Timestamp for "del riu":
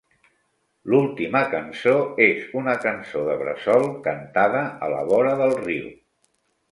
5.43-5.85